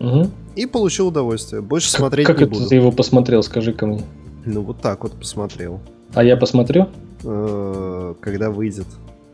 [0.00, 0.30] Угу.
[0.56, 1.62] И получил удовольствие.
[1.62, 2.68] Больше как, смотреть как не это буду.
[2.68, 4.02] ты его посмотрел, скажи ко мне.
[4.44, 5.80] Ну, вот так вот посмотрел.
[6.14, 6.88] А я посмотрю?
[7.24, 8.86] Э, когда выйдет,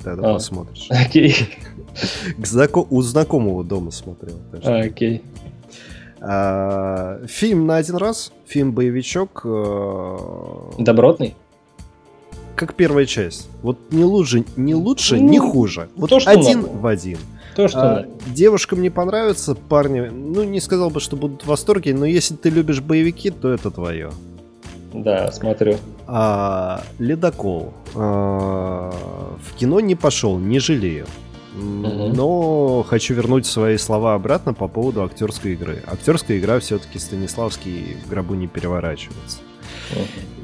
[0.02, 0.88] тогда а, посмотришь.
[0.90, 1.34] Окей.
[2.90, 4.36] У знакомого дома смотрел.
[4.64, 5.22] А, окей.
[6.26, 9.42] А, фильм на один раз, фильм-боевичок.
[9.44, 11.34] Э, Добротный?
[12.56, 13.48] Как первая часть.
[13.62, 15.88] Вот не лучше, не лучше, ну, не хуже.
[15.96, 16.72] Вот то, один надо.
[16.72, 17.18] в один.
[17.56, 21.94] То, что а, девушкам не понравится, парни, ну не сказал бы, что будут в восторге,
[21.94, 24.10] но если ты любишь боевики, то это твое.
[24.94, 25.76] Да, смотрю.
[26.06, 27.74] А, Ледокол.
[27.94, 28.90] А,
[29.42, 31.06] в кино не пошел, не жалею.
[31.54, 35.82] Но хочу вернуть свои слова обратно по поводу актерской игры.
[35.86, 39.38] Актерская игра все-таки Станиславский в гробу не переворачивается.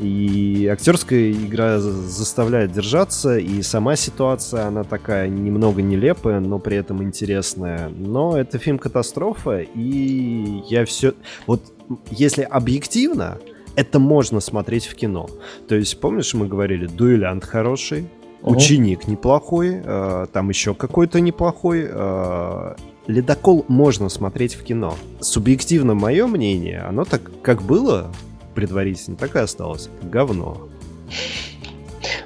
[0.00, 7.02] И актерская игра заставляет держаться, и сама ситуация, она такая немного нелепая, но при этом
[7.02, 7.88] интересная.
[7.88, 11.14] Но это фильм катастрофа, и я все...
[11.46, 11.62] Вот
[12.10, 13.38] если объективно,
[13.76, 15.28] это можно смотреть в кино.
[15.68, 18.08] То есть, помнишь, мы говорили, дуэлянт хороший,
[18.42, 18.56] угу.
[18.56, 21.86] ученик неплохой, э, там еще какой-то неплохой.
[21.88, 22.74] Э,
[23.06, 24.94] Ледокол можно смотреть в кино.
[25.20, 28.12] Субъективно мое мнение, оно так как было
[28.54, 29.88] предварительно, так и осталось.
[30.02, 30.68] Говно.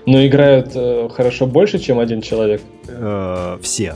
[0.05, 2.61] Но играют э, хорошо больше, чем один человек?
[2.89, 3.95] Э, все.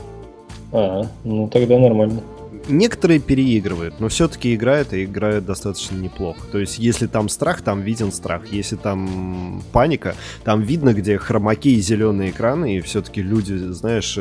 [0.71, 2.21] А, ну тогда нормально
[2.69, 6.41] некоторые переигрывают, но все-таки играют и играют достаточно неплохо.
[6.51, 8.47] То есть, если там страх, там виден страх.
[8.51, 14.17] Если там паника, там видно, где хромаки и зеленые экраны, и все-таки люди, знаешь,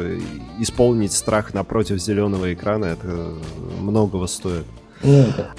[0.58, 3.34] исполнить страх напротив зеленого экрана, это
[3.80, 4.64] многого стоит.
[5.02, 5.52] Ну, да.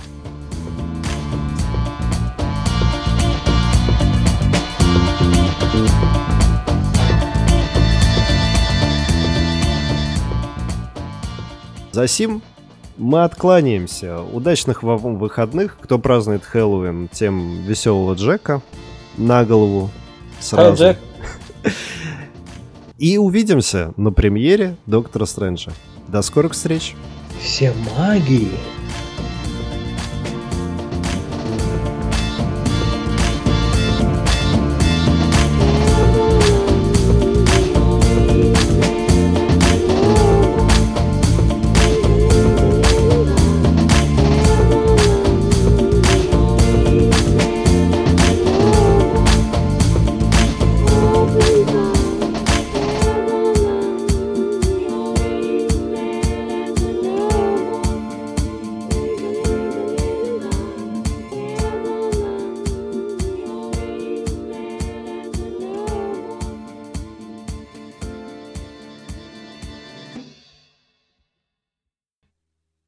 [11.92, 12.42] Засим
[13.00, 14.22] мы откланяемся.
[14.22, 15.78] Удачных вам выходных.
[15.82, 18.62] Кто празднует Хэллоуин, тем веселого Джека
[19.18, 19.90] на голову
[20.40, 20.84] сразу.
[20.84, 21.00] Джек.
[22.98, 25.72] И увидимся на премьере Доктора Стрэнджа.
[26.08, 26.96] До скорых встреч.
[27.42, 28.52] Все магии.